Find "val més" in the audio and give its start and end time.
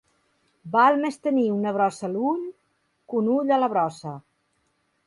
0.75-1.19